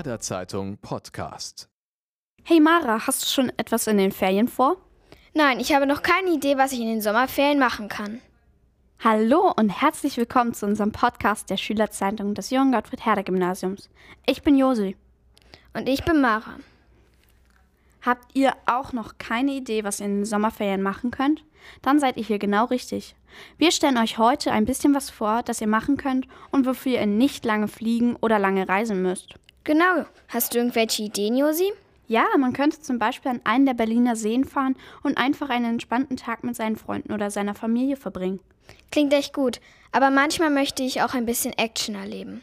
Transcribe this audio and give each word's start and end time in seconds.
Herder 0.00 0.18
Zeitung 0.18 0.78
Podcast. 0.78 1.68
Hey 2.42 2.58
Mara, 2.58 3.06
hast 3.06 3.20
du 3.20 3.26
schon 3.26 3.52
etwas 3.58 3.86
in 3.86 3.98
den 3.98 4.12
Ferien 4.12 4.48
vor? 4.48 4.78
Nein, 5.34 5.60
ich 5.60 5.74
habe 5.74 5.84
noch 5.84 6.00
keine 6.00 6.30
Idee, 6.30 6.56
was 6.56 6.72
ich 6.72 6.80
in 6.80 6.86
den 6.86 7.02
Sommerferien 7.02 7.58
machen 7.58 7.90
kann. 7.90 8.22
Hallo 9.04 9.52
und 9.54 9.68
herzlich 9.68 10.16
willkommen 10.16 10.54
zu 10.54 10.64
unserem 10.64 10.90
Podcast 10.90 11.50
der 11.50 11.58
Schülerzeitung 11.58 12.32
des 12.32 12.48
Johann 12.48 12.72
Gottfried 12.72 13.04
Herder 13.04 13.24
Gymnasiums. 13.24 13.90
Ich 14.24 14.42
bin 14.42 14.56
Josi. 14.56 14.96
Und 15.74 15.86
ich 15.86 16.02
bin 16.02 16.22
Mara. 16.22 16.54
Habt 18.00 18.34
ihr 18.34 18.54
auch 18.64 18.94
noch 18.94 19.18
keine 19.18 19.52
Idee, 19.52 19.84
was 19.84 20.00
ihr 20.00 20.06
in 20.06 20.20
den 20.20 20.24
Sommerferien 20.24 20.80
machen 20.80 21.10
könnt? 21.10 21.44
Dann 21.82 22.00
seid 22.00 22.16
ihr 22.16 22.24
hier 22.24 22.38
genau 22.38 22.64
richtig. 22.64 23.16
Wir 23.58 23.70
stellen 23.70 23.98
euch 23.98 24.16
heute 24.16 24.50
ein 24.50 24.64
bisschen 24.64 24.94
was 24.94 25.10
vor, 25.10 25.42
das 25.42 25.60
ihr 25.60 25.68
machen 25.68 25.98
könnt 25.98 26.26
und 26.52 26.64
wofür 26.64 26.92
ihr 26.92 27.06
nicht 27.06 27.44
lange 27.44 27.68
fliegen 27.68 28.16
oder 28.16 28.38
lange 28.38 28.66
reisen 28.66 29.02
müsst. 29.02 29.34
Genau. 29.64 30.04
Hast 30.28 30.54
du 30.54 30.58
irgendwelche 30.58 31.02
Ideen, 31.02 31.36
Josi? 31.36 31.72
Ja, 32.06 32.26
man 32.38 32.52
könnte 32.52 32.80
zum 32.80 32.98
Beispiel 32.98 33.30
an 33.30 33.40
einen 33.44 33.66
der 33.66 33.74
Berliner 33.74 34.16
Seen 34.16 34.44
fahren 34.44 34.74
und 35.02 35.16
einfach 35.16 35.48
einen 35.48 35.66
entspannten 35.74 36.16
Tag 36.16 36.42
mit 36.42 36.56
seinen 36.56 36.76
Freunden 36.76 37.12
oder 37.12 37.30
seiner 37.30 37.54
Familie 37.54 37.96
verbringen. 37.96 38.40
Klingt 38.90 39.12
echt 39.12 39.32
gut, 39.32 39.60
aber 39.92 40.10
manchmal 40.10 40.50
möchte 40.50 40.82
ich 40.82 41.02
auch 41.02 41.14
ein 41.14 41.26
bisschen 41.26 41.52
Action 41.52 41.94
erleben. 41.94 42.42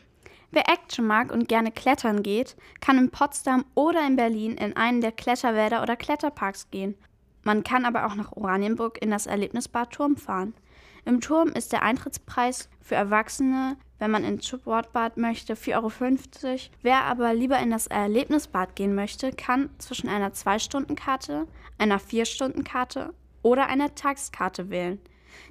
Wer 0.51 0.69
Action 0.69 1.05
mag 1.05 1.31
und 1.31 1.49
gerne 1.49 1.71
klettern 1.71 2.23
geht, 2.23 2.55
kann 2.79 2.97
in 2.97 3.09
Potsdam 3.09 3.65
oder 3.75 4.05
in 4.07 4.15
Berlin 4.15 4.53
in 4.53 4.77
einen 4.77 5.01
der 5.01 5.11
Kletterwälder 5.11 5.81
oder 5.81 5.97
Kletterparks 5.97 6.71
gehen. 6.71 6.95
Man 7.43 7.63
kann 7.63 7.85
aber 7.85 8.05
auch 8.05 8.15
nach 8.15 8.31
Oranienburg 8.31 9.01
in 9.01 9.11
das 9.11 9.25
Erlebnisbad 9.25 9.91
Turm 9.91 10.15
fahren. 10.15 10.53
Im 11.07 11.21
Turm 11.21 11.47
ist 11.53 11.71
der 11.71 11.83
Eintrittspreis 11.83 12.67
für 12.81 12.95
Erwachsene, 12.95 13.77
wenn 13.97 14.11
man 14.11 14.25
ins 14.25 14.45
Sportbad 14.45 15.15
möchte, 15.15 15.53
4,50 15.53 15.73
Euro. 15.75 16.59
Wer 16.81 17.05
aber 17.05 17.33
lieber 17.33 17.57
in 17.59 17.71
das 17.71 17.87
Erlebnisbad 17.87 18.75
gehen 18.75 18.93
möchte, 18.93 19.31
kann 19.31 19.69
zwischen 19.77 20.09
einer 20.09 20.31
2-Stunden-Karte, 20.31 21.47
einer 21.77 22.01
4-Stunden-Karte 22.01 23.13
oder 23.41 23.67
einer 23.67 23.95
Tageskarte 23.95 24.69
wählen. 24.69 24.99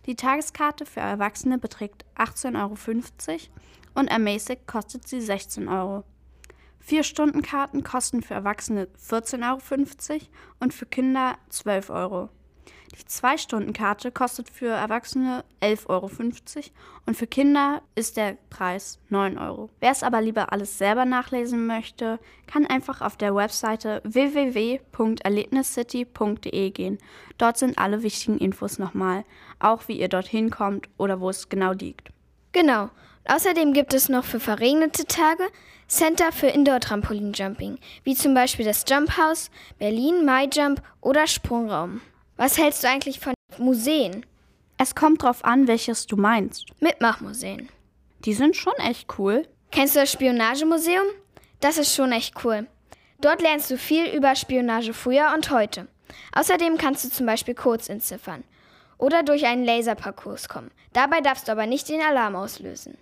Die 0.04 0.14
Tageskarte 0.14 0.84
für 0.84 1.00
Erwachsene 1.00 1.56
beträgt 1.56 2.04
18,50 2.18 2.60
Euro 2.60 3.38
und 3.94 4.08
ermäßigt 4.08 4.66
kostet 4.66 5.08
sie 5.08 5.22
16 5.22 5.68
Euro. 5.68 6.04
Vier-Stunden-Karten 6.80 7.82
kosten 7.82 8.20
für 8.22 8.34
Erwachsene 8.34 8.88
14,50 9.02 10.10
Euro 10.12 10.20
und 10.60 10.74
für 10.74 10.84
Kinder 10.84 11.38
12 11.48 11.88
Euro. 11.88 12.28
Die 12.92 13.04
Zwei-Stunden-Karte 13.04 14.12
kostet 14.12 14.48
für 14.48 14.68
Erwachsene 14.68 15.44
11,50 15.60 15.88
Euro 15.88 16.10
und 17.06 17.16
für 17.16 17.26
Kinder 17.26 17.82
ist 17.94 18.16
der 18.16 18.36
Preis 18.48 18.98
9 19.08 19.38
Euro. 19.38 19.70
Wer 19.80 19.90
es 19.90 20.02
aber 20.02 20.20
lieber 20.20 20.52
alles 20.52 20.76
selber 20.78 21.04
nachlesen 21.04 21.66
möchte, 21.66 22.18
kann 22.46 22.66
einfach 22.66 23.00
auf 23.00 23.16
der 23.16 23.34
Webseite 23.34 24.00
www.erlebniscity.de 24.04 26.70
gehen. 26.70 26.98
Dort 27.38 27.58
sind 27.58 27.78
alle 27.78 28.02
wichtigen 28.02 28.38
Infos 28.38 28.78
nochmal, 28.78 29.24
auch 29.58 29.88
wie 29.88 30.00
ihr 30.00 30.08
dorthin 30.08 30.50
kommt 30.50 30.88
oder 30.96 31.20
wo 31.20 31.30
es 31.30 31.48
genau 31.48 31.72
liegt. 31.72 32.10
Genau. 32.52 32.90
Außerdem 33.28 33.72
gibt 33.72 33.92
es 33.92 34.08
noch 34.08 34.24
für 34.24 34.38
verregnete 34.38 35.04
Tage 35.04 35.42
Center 35.88 36.32
für 36.32 36.46
Indoor-Trampolin-Jumping, 36.46 37.78
wie 38.04 38.14
zum 38.14 38.34
Beispiel 38.34 38.64
das 38.64 38.84
Jump 38.88 39.16
House, 39.16 39.50
Berlin, 39.78 40.24
MyJump 40.24 40.80
oder 41.00 41.26
Sprungraum. 41.26 42.00
Was 42.36 42.58
hältst 42.58 42.84
du 42.84 42.88
eigentlich 42.88 43.18
von 43.18 43.32
Museen? 43.56 44.26
Es 44.76 44.94
kommt 44.94 45.22
drauf 45.22 45.44
an, 45.44 45.66
welches 45.68 46.06
du 46.06 46.16
meinst. 46.16 46.66
Mitmachmuseen. 46.80 47.70
Die 48.26 48.34
sind 48.34 48.56
schon 48.56 48.74
echt 48.74 49.18
cool. 49.18 49.48
Kennst 49.70 49.96
du 49.96 50.00
das 50.00 50.12
Spionagemuseum? 50.12 51.06
Das 51.60 51.78
ist 51.78 51.94
schon 51.94 52.12
echt 52.12 52.44
cool. 52.44 52.66
Dort 53.22 53.40
lernst 53.40 53.70
du 53.70 53.78
viel 53.78 54.06
über 54.14 54.34
Spionage 54.36 54.92
früher 54.92 55.32
und 55.34 55.50
heute. 55.50 55.88
Außerdem 56.34 56.76
kannst 56.76 57.04
du 57.04 57.08
zum 57.08 57.24
Beispiel 57.24 57.54
Codes 57.54 57.88
entziffern 57.88 58.44
oder 58.98 59.22
durch 59.22 59.46
einen 59.46 59.64
Laserparcours 59.64 60.48
kommen. 60.48 60.70
Dabei 60.92 61.22
darfst 61.22 61.48
du 61.48 61.52
aber 61.52 61.66
nicht 61.66 61.88
den 61.88 62.02
Alarm 62.02 62.36
auslösen. 62.36 62.98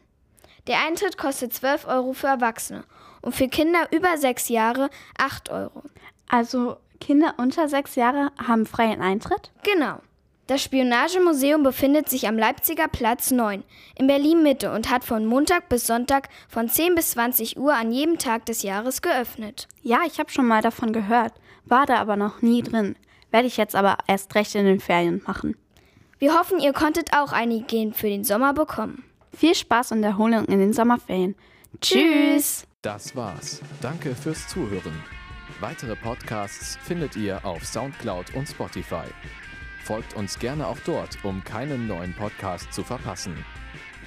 Der 0.69 0.81
Eintritt 0.87 1.19
kostet 1.19 1.53
12 1.53 1.87
Euro 1.89 2.13
für 2.13 2.29
Erwachsene 2.29 2.85
und 3.21 3.35
für 3.35 3.49
Kinder 3.49 3.89
über 3.91 4.17
6 4.17 4.49
Jahre 4.49 4.91
8 5.19 5.51
Euro. 5.51 5.83
Also 6.29 6.77
Kinder 7.01 7.35
unter 7.37 7.69
6 7.69 7.97
Jahre 7.97 8.31
haben 8.47 8.67
freien 8.67 9.01
Eintritt? 9.01 9.53
Genau. 9.63 10.01
Das 10.47 10.63
Spionagemuseum 10.63 11.63
befindet 11.63 12.11
sich 12.11 12.29
am 12.29 12.37
Leipziger 12.37 12.87
Platz 12.87 13.31
9 13.31 13.65
in 13.97 14.07
Berlin 14.07 14.43
Mitte 14.43 14.73
und 14.73 14.91
hat 14.91 15.03
von 15.03 15.25
Montag 15.25 15.71
bis 15.71 15.87
Sonntag 15.87 16.29
von 16.49 16.69
10 16.69 16.95
bis 16.95 17.13
20 17.13 17.59
Uhr 17.59 17.73
an 17.75 17.93
jedem 17.93 18.19
Tag 18.19 18.45
des 18.45 18.63
Jahres 18.63 19.01
geöffnet. 19.01 19.69
Ja, 19.83 20.01
ich 20.07 20.19
habe 20.19 20.31
schon 20.31 20.47
mal 20.47 20.61
davon 20.61 20.93
gehört, 20.93 21.33
war 21.65 21.87
da 21.87 21.97
aber 21.97 22.17
noch 22.17 22.43
nie 22.43 22.63
drin. 22.63 22.95
Werde 23.31 23.47
ich 23.47 23.57
jetzt 23.57 23.75
aber 23.75 23.97
erst 24.07 24.35
recht 24.35 24.55
in 24.55 24.67
den 24.67 24.81
Ferien 24.81 25.23
machen. 25.27 25.57
Wir 26.19 26.39
hoffen, 26.39 26.59
ihr 26.59 26.75
konntet 26.75 27.15
auch 27.17 27.33
einige 27.33 27.65
Ideen 27.65 27.95
für 27.95 28.09
den 28.09 28.25
Sommer 28.25 28.53
bekommen. 28.53 29.03
Viel 29.35 29.55
Spaß 29.55 29.93
und 29.93 30.05
Erholung 30.05 30.45
in 30.45 30.59
den 30.59 30.75
Sommerferien. 30.75 31.35
Tschüss! 31.81 32.67
Das 32.83 33.17
war's. 33.17 33.63
Danke 33.81 34.15
fürs 34.15 34.47
Zuhören. 34.49 35.03
Weitere 35.61 35.95
Podcasts 35.95 36.77
findet 36.83 37.15
ihr 37.15 37.45
auf 37.45 37.65
Soundcloud 37.65 38.35
und 38.35 38.49
Spotify. 38.49 39.05
Folgt 39.85 40.15
uns 40.15 40.39
gerne 40.39 40.67
auch 40.67 40.79
dort, 40.85 41.25
um 41.25 41.45
keinen 41.45 41.87
neuen 41.87 42.13
Podcast 42.13 42.73
zu 42.73 42.83
verpassen. 42.83 43.37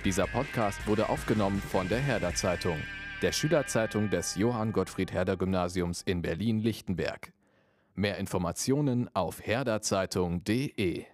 Dieser 0.04 0.28
Podcast 0.28 0.86
wurde 0.88 1.08
aufgenommen 1.08 1.62
von 1.62 1.88
der 1.88 2.00
Herder 2.00 2.36
Zeitung, 2.36 2.78
der 3.22 3.32
Schülerzeitung 3.32 4.10
des 4.10 4.36
Johann 4.36 4.74
Gottfried 4.74 5.14
Herder 5.14 5.38
Gymnasiums 5.38 6.02
in 6.02 6.22
Berlin-Lichtenberg. 6.22 7.32
Mehr 7.96 8.18
Informationen 8.18 9.10
auf 9.16 9.42
herderzeitung.de 9.42 11.06